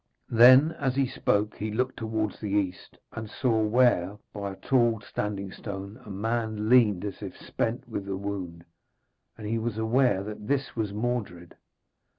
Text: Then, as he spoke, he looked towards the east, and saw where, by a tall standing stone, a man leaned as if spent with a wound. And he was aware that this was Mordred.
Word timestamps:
Then, 0.31 0.71
as 0.79 0.95
he 0.95 1.05
spoke, 1.05 1.57
he 1.57 1.69
looked 1.69 1.97
towards 1.97 2.39
the 2.39 2.49
east, 2.49 2.97
and 3.11 3.29
saw 3.29 3.61
where, 3.61 4.17
by 4.33 4.53
a 4.53 4.55
tall 4.55 4.99
standing 4.99 5.51
stone, 5.51 5.99
a 6.03 6.09
man 6.09 6.69
leaned 6.69 7.05
as 7.05 7.21
if 7.21 7.37
spent 7.37 7.87
with 7.87 8.07
a 8.07 8.17
wound. 8.17 8.65
And 9.37 9.45
he 9.45 9.59
was 9.59 9.77
aware 9.77 10.23
that 10.23 10.47
this 10.47 10.75
was 10.75 10.91
Mordred. 10.91 11.55